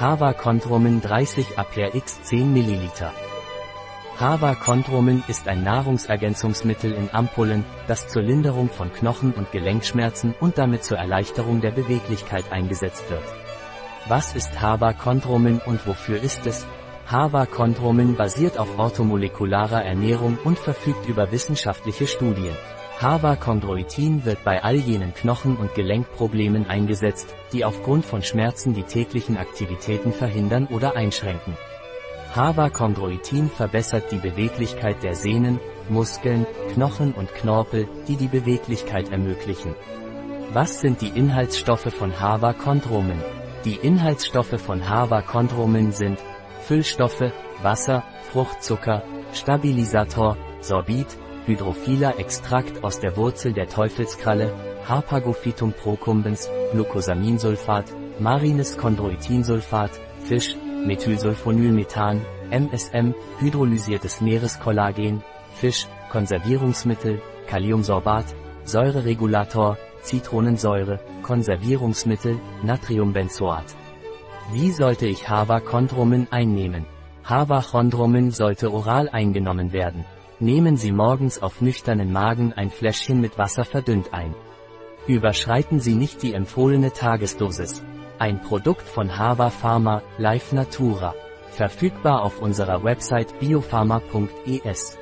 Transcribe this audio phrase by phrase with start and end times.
[0.00, 3.10] Hava Chondromin 30 APRX 10 ml.
[4.20, 10.56] Hava Chondromin ist ein Nahrungsergänzungsmittel in Ampullen, das zur Linderung von Knochen- und Gelenkschmerzen und
[10.56, 13.24] damit zur Erleichterung der Beweglichkeit eingesetzt wird.
[14.06, 16.64] Was ist Hava Chondromin und wofür ist es?
[17.10, 22.54] Hava Chondromin basiert auf orthomolekularer Ernährung und verfügt über wissenschaftliche Studien.
[23.00, 29.36] Hava-Chondroitin wird bei all jenen Knochen- und Gelenkproblemen eingesetzt, die aufgrund von Schmerzen die täglichen
[29.36, 31.56] Aktivitäten verhindern oder einschränken.
[32.34, 39.76] Hava-Chondroitin verbessert die Beweglichkeit der Sehnen, Muskeln, Knochen und Knorpel, die die Beweglichkeit ermöglichen.
[40.52, 43.22] Was sind die Inhaltsstoffe von Hava-Chondromin?
[43.64, 46.18] Die Inhaltsstoffe von Hava-Chondromin sind
[46.66, 51.06] Füllstoffe, Wasser, Fruchtzucker, Stabilisator, Sorbit,
[51.48, 54.52] Hydrophiler Extrakt aus der Wurzel der Teufelskralle,
[54.86, 57.86] Harpagophytum procumbens, Glucosaminsulfat,
[58.20, 59.92] marines Chondroitinsulfat,
[60.24, 68.26] Fisch, Methylsulfonylmethan, MSM, hydrolysiertes Meereskollagen, Fisch, Konservierungsmittel, Kaliumsorbat,
[68.64, 73.74] Säureregulator, Zitronensäure, Konservierungsmittel, Natriumbenzoat.
[74.52, 76.84] Wie sollte ich Hava-Chondromin einnehmen?
[77.28, 80.06] Hava-Chondromin sollte oral eingenommen werden.
[80.40, 84.34] Nehmen Sie morgens auf nüchternen Magen ein Fläschchen mit Wasser verdünnt ein.
[85.06, 87.82] Überschreiten Sie nicht die empfohlene Tagesdosis.
[88.18, 91.14] Ein Produkt von Hava Pharma, Life Natura.
[91.50, 94.98] Verfügbar auf unserer Website biopharma.es.